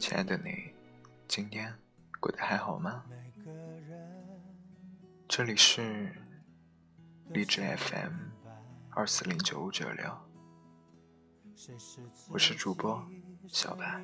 [0.00, 0.72] 亲爱的你，
[1.28, 1.74] 今天
[2.18, 3.04] 过得还好吗？
[5.28, 6.10] 这里是
[7.28, 8.14] 荔枝 FM
[8.88, 10.18] 二四零九五九六，
[12.30, 13.06] 我是主播
[13.46, 14.02] 小白，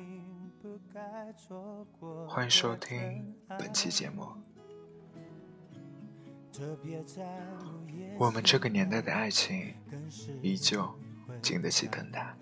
[2.29, 4.27] 欢迎收听本期节目。
[8.19, 9.73] 我们这个年代的爱情，
[10.43, 10.87] 依旧
[11.41, 12.37] 经得起等待。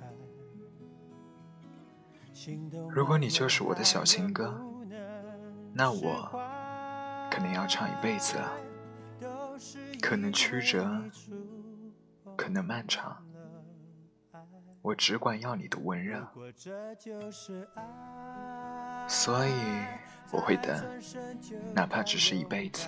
[2.90, 4.60] 如果你就是我的小情歌，
[5.74, 6.30] 那我
[7.32, 8.52] 肯定要唱一辈子了。
[10.02, 10.90] 可能曲折，
[12.36, 13.26] 可能漫长，
[14.82, 16.28] 我只管要你的温热。
[19.08, 19.54] 所以
[20.32, 20.76] 我会等，
[21.74, 22.88] 哪怕只是一辈子。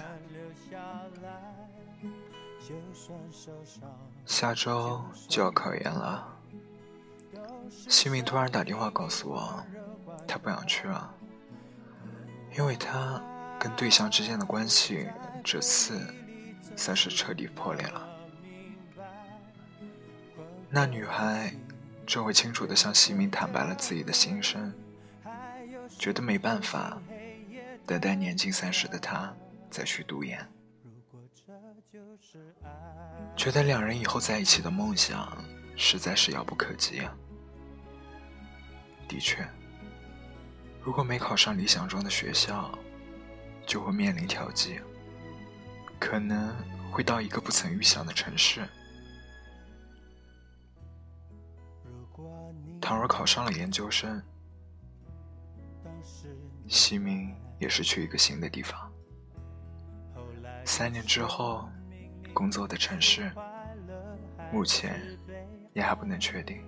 [4.25, 6.36] 下周就要考研了。
[7.69, 9.63] 西明突然打电话告诉我，
[10.27, 11.13] 他不想去了，
[12.57, 13.21] 因为他
[13.59, 15.07] 跟对象之间的关系
[15.43, 15.99] 这次
[16.75, 18.07] 算是彻底破裂了。
[20.69, 21.53] 那女孩
[22.05, 24.73] 这回清楚的向西明坦白了自己的心声，
[25.97, 27.01] 觉得没办法
[27.85, 29.33] 等待年近三十的他
[29.69, 30.45] 再去读研，
[33.35, 35.37] 觉得两人以后在一起的梦想
[35.75, 37.15] 实在是遥不可及啊。
[39.07, 39.47] 的确，
[40.83, 42.77] 如果没考上理想中的学校，
[43.65, 44.79] 就会面临调剂，
[45.99, 46.55] 可能
[46.91, 48.67] 会到一个不曾预想的城市。
[52.81, 54.21] 倘若考上了研究生，
[56.67, 58.91] 西明也是去一个新的地方。
[60.63, 61.67] 三年之后，
[62.33, 63.31] 工作的城市，
[64.51, 65.01] 目前
[65.73, 66.63] 也还不能确定。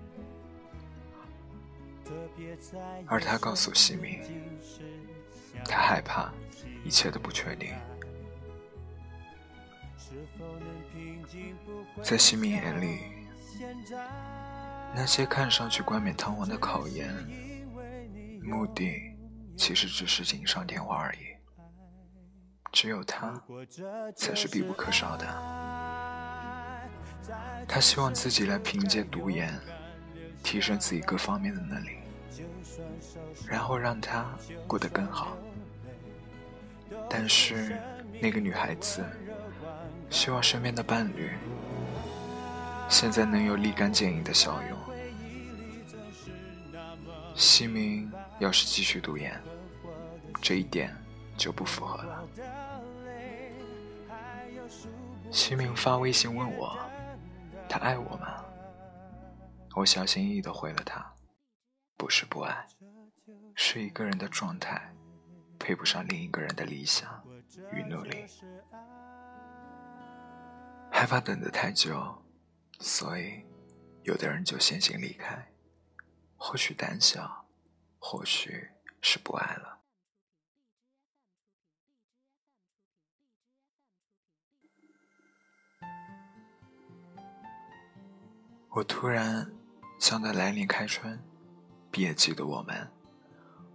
[3.06, 4.20] 而他告诉西明，
[5.64, 6.32] 他害怕
[6.84, 7.74] 一切都不确定。
[12.02, 13.00] 在西明眼里，
[14.94, 17.12] 那些看上去冠冕堂皇的考研，
[18.42, 19.16] 目的
[19.56, 21.18] 其实只是锦上添花而已。
[22.72, 23.40] 只有他，
[24.16, 25.26] 才是必不可少的。
[27.68, 29.52] 他希望自己来凭借读研，
[30.42, 31.99] 提升自己各方面的能力。
[33.46, 34.26] 然后让他
[34.66, 35.36] 过得更好，
[37.08, 37.76] 但是
[38.20, 39.04] 那个女孩子
[40.08, 41.32] 希望身边的伴侣
[42.88, 44.78] 现在能有立竿见影的笑容。
[47.34, 49.40] 西明要是继续读研，
[50.42, 50.94] 这一点
[51.36, 52.28] 就不符合了。
[55.30, 56.76] 西明发微信问我，
[57.68, 58.44] 他爱我吗？
[59.74, 61.06] 我小心翼翼的回了他。
[62.00, 62.66] 不是不爱，
[63.54, 64.90] 是一个人的状态
[65.58, 67.22] 配不上另一个人的理想
[67.74, 68.24] 与努力，
[70.90, 72.24] 害怕等得太久，
[72.78, 73.44] 所以
[74.04, 75.46] 有的人就先行离开。
[76.36, 77.46] 或许胆小，
[77.98, 78.70] 或许
[79.02, 79.82] 是不爱了。
[88.70, 89.52] 我突然
[89.98, 91.22] 想到来年开春。
[91.90, 92.88] 毕业季的我们，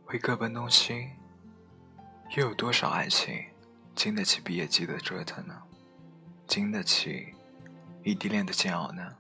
[0.06, 1.10] 会各奔东西，
[2.38, 3.46] 又有多少爱情
[3.94, 5.62] 经得起毕业季的折腾呢？
[6.48, 7.34] 经得起
[8.04, 9.16] 异地恋的煎熬呢？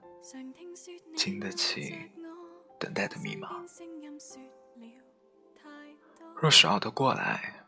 [1.15, 2.09] 经得起
[2.79, 3.49] 等待的迷茫？
[6.35, 7.65] 若是熬得过来，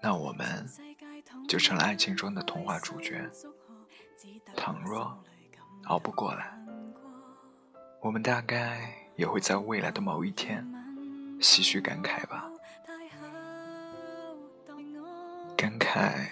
[0.00, 0.68] 那我们
[1.48, 3.28] 就成了爱情中的童话主角；
[4.56, 5.18] 倘若
[5.86, 6.56] 熬不过来，
[8.00, 9.01] 我们大概……
[9.22, 10.66] 也会在未来的某一天
[11.38, 12.50] 唏嘘感慨吧，
[15.56, 16.26] 感慨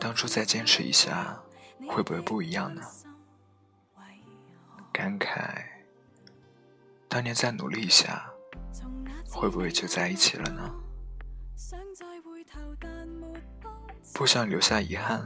[0.00, 1.38] 当初再坚持一下
[1.86, 2.80] 会不会不一样呢？
[4.94, 5.62] 感慨
[7.06, 8.30] 当年再努力一下
[9.30, 10.74] 会不会就在一起了呢？
[14.14, 15.22] 不想留下遗憾，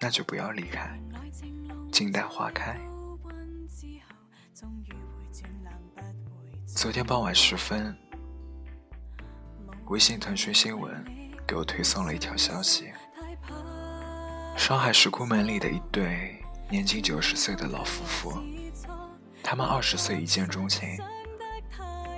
[0.00, 0.98] 那就不要离开，
[1.92, 2.80] 静待花开。
[6.64, 7.94] 昨天傍晚时分，
[9.86, 11.04] 微信腾讯新闻
[11.46, 12.90] 给我推送了一条消息：
[14.56, 18.38] 上海石库门里的一对年近九十岁的老夫妇，
[19.42, 20.98] 他们二十岁一见钟情，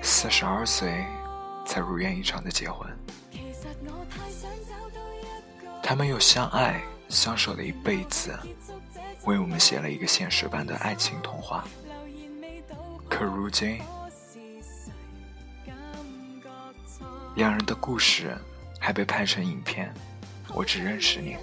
[0.00, 1.04] 四十二岁
[1.66, 2.88] 才如愿以偿的结婚。
[5.82, 8.38] 他们有相爱相守的一辈子，
[9.24, 11.64] 为我们写了一个现实版的爱情童话。
[13.08, 13.80] 可如今。
[17.34, 18.36] 两人的故事
[18.80, 19.92] 还被拍成影片，
[20.54, 21.36] 《我只认识你》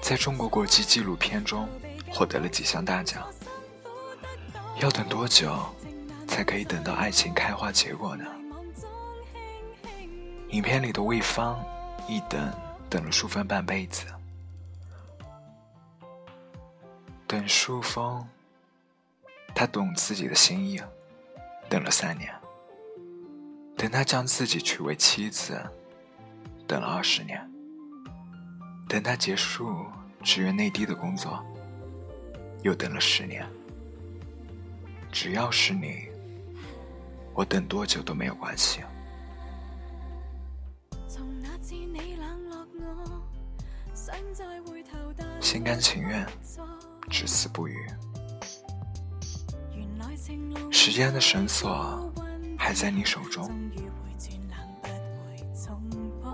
[0.00, 1.68] 在中国国际纪录片中
[2.10, 3.26] 获得了几项大奖。
[4.80, 5.56] 要等多久
[6.26, 8.24] 才可以等到爱情开花结果呢？
[10.50, 11.58] 影片里的魏芳
[12.08, 12.52] 一等
[12.88, 14.06] 等了淑芬半辈子，
[17.26, 18.24] 等淑芬，
[19.54, 20.80] 他懂自己的心意，
[21.68, 22.28] 等了三年；
[23.76, 25.58] 等他将自己娶为妻子，
[26.66, 27.38] 等了二十年；
[28.88, 29.86] 等他结束
[30.22, 31.40] 支援内地的工作，
[32.62, 33.46] 又等了十年。
[35.12, 36.08] 只要是你，
[37.32, 38.80] 我等多久都没有关系。
[45.40, 46.26] 心甘情愿，
[47.08, 47.86] 至死不渝。
[50.70, 52.12] 时间的绳索
[52.58, 53.50] 还在你手中，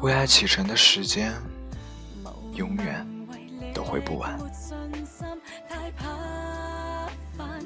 [0.03, 1.33] 为爱启程的时间，
[2.55, 3.07] 永远
[3.75, 4.39] 都回不完。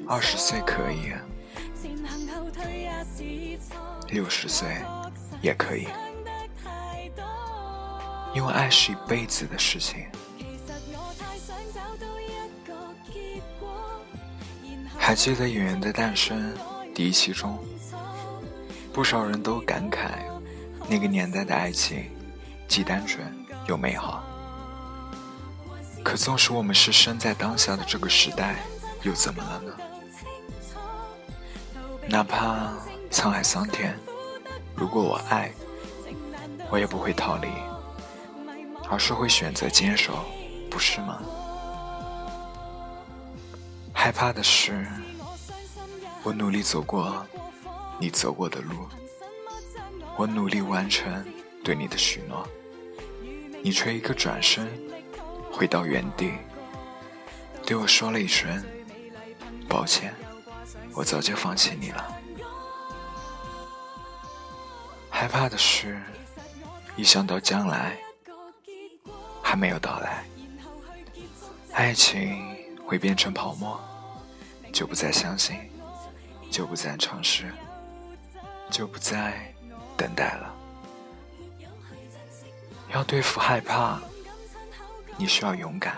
[0.07, 1.13] 二十岁可以，
[4.09, 4.67] 六十岁
[5.41, 5.87] 也可以，
[8.33, 10.05] 因为爱是一辈子的事情。
[15.05, 16.51] 还记得《演员的诞生》
[16.91, 17.63] 第一期中，
[18.91, 20.13] 不少人都感慨
[20.89, 22.09] 那个年代的爱情
[22.67, 23.23] 既单纯
[23.67, 24.23] 又美好。
[26.03, 28.55] 可纵使我们是生在当下的这个时代，
[29.03, 29.73] 又怎么了呢？
[32.07, 32.73] 哪怕
[33.11, 33.95] 沧海桑田，
[34.73, 35.51] 如果我爱，
[36.71, 37.47] 我也不会逃离，
[38.89, 40.25] 而是会选择坚守，
[40.67, 41.21] 不是吗？
[44.05, 44.85] 害怕的是，
[46.21, 47.25] 我努力走过
[47.99, 48.87] 你走过的路，
[50.15, 51.25] 我努力完成
[51.63, 52.47] 对你的许诺，
[53.63, 54.69] 你却一个转身
[55.51, 56.33] 回到原地，
[57.65, 58.63] 对我说了一声
[59.67, 60.13] 抱歉，
[60.93, 62.15] 我早就放弃你了。
[65.09, 65.99] 害怕的是，
[66.95, 67.97] 一想到将来
[69.41, 70.23] 还没有到来，
[71.73, 72.55] 爱情
[72.85, 73.81] 会变成泡沫。
[74.75, 75.55] 就不再相信，
[76.51, 77.49] 就不再尝试，
[78.69, 79.55] 就不再
[79.95, 80.53] 等待了。
[82.93, 84.01] 要对付害怕，
[85.15, 85.95] 你需要勇敢，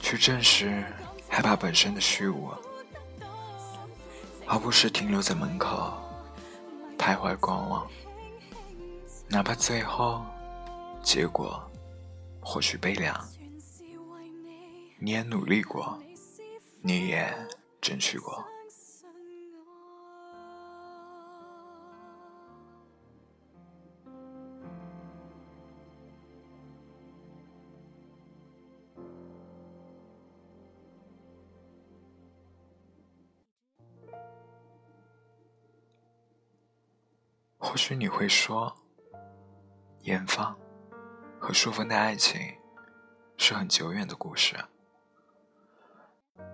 [0.00, 0.86] 去正视
[1.28, 2.50] 害怕本身的虚无，
[4.46, 5.92] 而不是停留在门口
[6.96, 7.86] 徘徊观望。
[9.28, 10.24] 哪怕最后
[11.02, 11.62] 结果
[12.40, 13.14] 或许悲凉，
[14.98, 15.98] 你也努力过。
[16.86, 17.34] 你也
[17.80, 18.44] 争取过。
[37.56, 38.76] 或许你会说，
[40.02, 40.54] 严芳
[41.40, 42.38] 和淑芬的爱情
[43.38, 44.54] 是很久远的故事。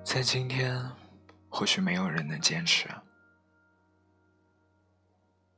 [0.04, 0.90] 在今天，
[1.48, 2.88] 或许没有人能坚持。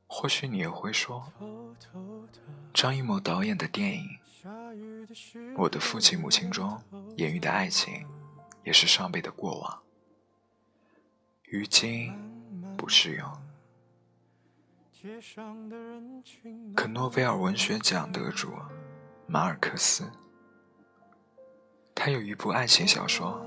[0.05, 1.31] 或许你也会说，
[2.73, 4.07] 张艺谋导演的电影
[5.57, 6.79] 《我的父亲母亲》中
[7.17, 8.05] 演绎的爱情，
[8.63, 9.83] 也是上辈的过往，
[11.45, 12.13] 于今
[12.77, 13.27] 不适用。
[16.75, 18.53] 可诺贝尔文学奖得主
[19.25, 20.09] 马尔克斯，
[21.95, 23.43] 他有一部爱情小说。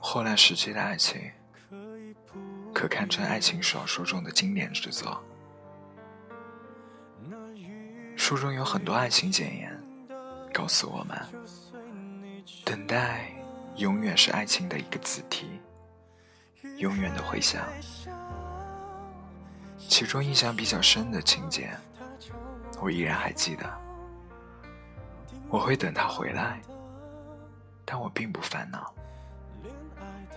[0.00, 1.20] 后来时期的爱情，
[2.74, 5.22] 可堪称爱情小说中的经典之作。
[8.16, 9.80] 书中有很多爱情箴言，
[10.52, 11.18] 告诉我们，
[12.64, 13.32] 等待
[13.76, 15.60] 永远是爱情的一个子题，
[16.78, 17.64] 永远的回响。
[19.88, 21.70] 其中印象比较深的情节，
[22.80, 23.64] 我依然还记得。
[25.48, 26.60] 我会等他回来，
[27.92, 28.90] 但我并不烦恼。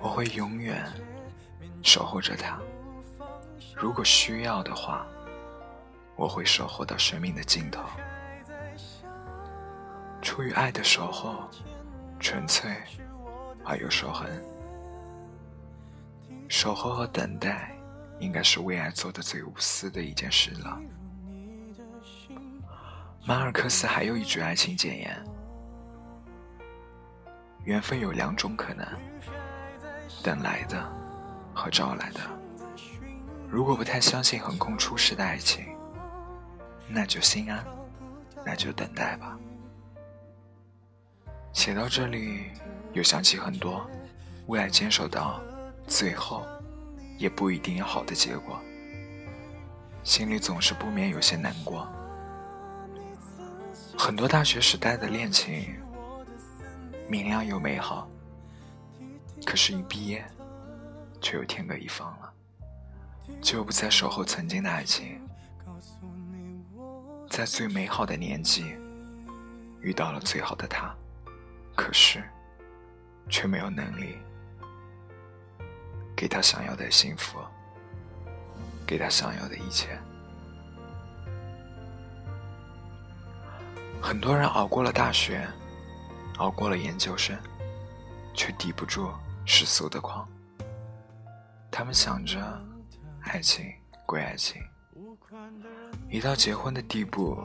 [0.02, 0.86] 我会永远
[1.82, 2.60] 守候着他。
[3.74, 5.08] 如果需要的话，
[6.18, 7.82] 我会守候到生命的尽头。
[10.22, 11.50] 出于爱的守候，
[12.20, 12.76] 纯粹
[13.64, 14.28] 而又守恒。
[16.50, 17.74] 守候和等待，
[18.20, 20.78] 应该是为爱做的最无私的一件事了。
[23.26, 25.26] 马尔克斯还有一句爱情简言：
[27.66, 28.88] 缘分有两种可能。
[30.24, 30.84] 等来的
[31.54, 32.20] 和招来的，
[33.48, 35.66] 如果不太相信横空出世的爱情，
[36.88, 37.64] 那就心安，
[38.44, 39.38] 那就等待吧。
[41.54, 42.46] 写到这里，
[42.94, 43.88] 又想起很多
[44.48, 45.40] 为爱坚守到
[45.88, 46.46] 最后，
[47.18, 48.60] 也不一定有好的结果，
[50.04, 51.88] 心里总是不免有些难过。
[53.98, 55.76] 很多大学时代的恋情，
[57.08, 58.10] 明亮又美好，
[59.46, 60.26] 可是，一毕业，
[61.22, 62.34] 却又天各一方了，
[63.42, 65.22] 就不再守候曾经的爱情。
[67.30, 68.76] 在最美好的年纪，
[69.82, 70.96] 遇到了最好的他，
[71.76, 72.24] 可是，
[73.30, 74.18] 却没有能力
[76.16, 77.38] 给他想要的幸福，
[78.86, 79.98] 给他想要的一切。
[84.02, 85.48] 很多人熬过了大学，
[86.38, 87.38] 熬过了研究生，
[88.34, 89.10] 却抵不住
[89.46, 90.28] 世俗的狂。
[91.72, 92.40] 他们想着，
[93.22, 93.66] 爱情
[94.06, 94.62] 归爱情，
[96.10, 97.38] 一到结婚的地步，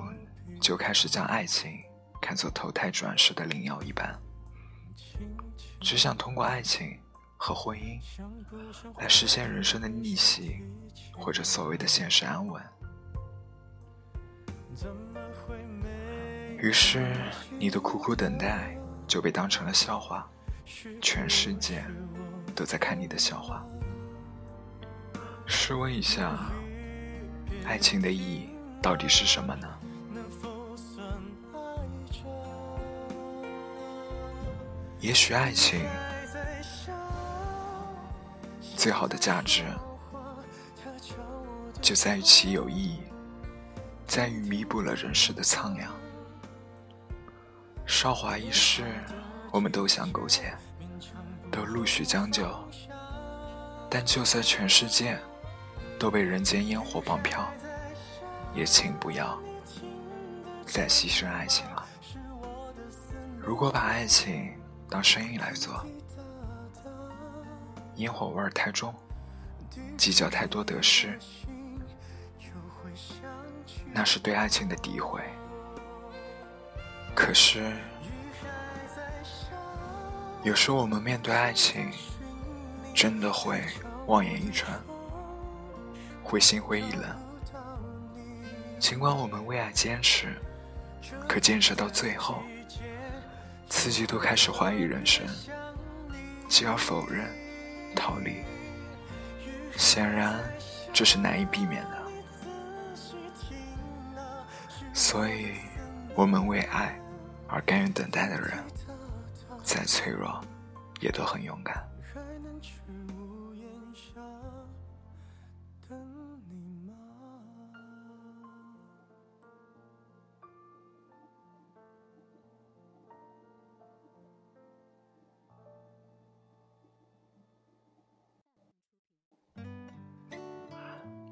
[0.60, 1.72] 就开始将爱情
[2.20, 4.16] 看作投胎转世的灵药一般，
[5.80, 6.98] 只想通过爱情
[7.36, 8.00] 和婚姻
[8.98, 10.56] 来实现人生的逆袭，
[11.16, 12.62] 或者所谓的现实安稳。
[16.58, 17.16] 于是，
[17.58, 18.76] 你的苦苦等待
[19.10, 20.24] 就被当成了笑话，
[21.02, 21.84] 全世界
[22.54, 23.66] 都在看你的笑话。
[25.46, 26.38] 试问一下，
[27.66, 28.50] 爱情的意义
[28.80, 29.68] 到底是什么呢？
[35.00, 35.84] 也许爱情
[38.76, 39.64] 最好的价值，
[41.82, 43.00] 就在于其有意义，
[44.06, 45.99] 在于弥补了人世的苍凉。
[47.90, 48.84] 韶华一世，
[49.50, 50.54] 我们都想苟且，
[51.50, 52.48] 都陆续将就。
[53.90, 55.18] 但就算全世界
[55.98, 57.52] 都被人间烟火绑票，
[58.54, 59.36] 也请不要
[60.64, 61.84] 再牺牲爱情了。
[63.36, 64.52] 如果把爱情
[64.88, 65.84] 当生意来做，
[67.96, 68.94] 烟火味儿太重，
[69.98, 71.18] 计较太多得失，
[73.92, 75.20] 那是对爱情的诋毁。
[77.14, 77.72] 可是，
[80.42, 81.90] 有时候我们面对爱情，
[82.94, 83.62] 真的会
[84.06, 84.80] 望眼欲穿，
[86.24, 87.16] 会心灰意冷。
[88.78, 90.34] 尽管我们为爱坚持，
[91.28, 92.42] 可坚持到最后，
[93.68, 95.26] 自己都开始怀疑人生，
[96.48, 97.28] 继而否认、
[97.94, 98.42] 逃离。
[99.76, 100.40] 显然，
[100.92, 101.98] 这是难以避免的。
[104.94, 105.56] 所以，
[106.14, 106.96] 我们为爱。
[107.52, 108.62] 而甘愿等待的人，
[109.64, 110.40] 再脆弱，
[111.00, 111.84] 也都很勇敢。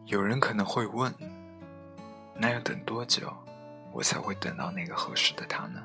[0.06, 1.14] 有人可能会问：
[2.34, 3.32] 那要等多久，
[3.98, 5.82] 我才会等到那个合适的他呢？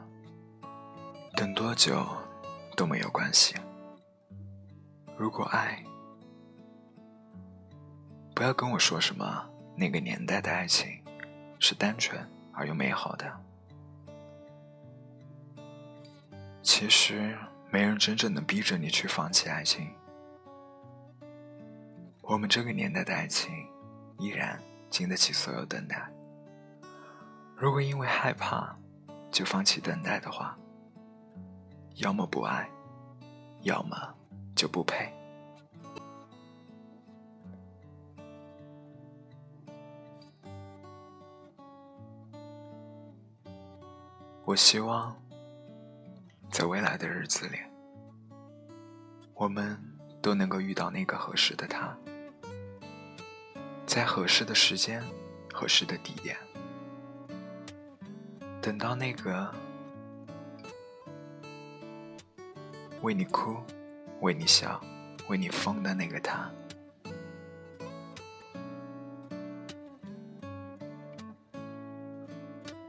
[1.35, 2.05] 等多久
[2.77, 3.55] 都没有关系。
[5.17, 5.83] 如果爱，
[8.35, 11.03] 不要跟我说什么那个年代的爱情
[11.57, 13.35] 是单纯而又美好的。
[16.61, 17.35] 其实
[17.71, 19.89] 没人真正能逼着你去放弃爱情。
[22.21, 23.51] 我们这个年代的爱情
[24.19, 26.12] 依然经得起所有等待。
[27.63, 28.75] 如果因为害怕
[29.31, 30.53] 就放弃等待的话，
[31.95, 32.69] 要么不爱，
[33.61, 33.95] 要么
[34.53, 35.09] 就不配。
[44.43, 45.15] 我希望，
[46.51, 47.59] 在未来的日子里，
[49.33, 49.81] 我们
[50.21, 51.97] 都能够遇到那个合适的他，
[53.85, 55.01] 在合适的时间、
[55.53, 56.37] 合适的地点，
[58.63, 59.53] 等到那个。
[63.01, 63.57] 为你哭，
[64.21, 64.79] 为你笑，
[65.27, 66.49] 为你疯的那个他。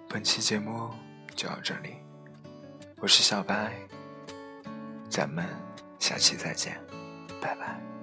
[0.09, 0.89] 本期节目
[1.35, 1.97] 就到这里，
[2.99, 3.75] 我是小白，
[5.11, 5.45] 咱们
[5.99, 6.81] 下期再见，
[7.41, 7.94] 拜拜。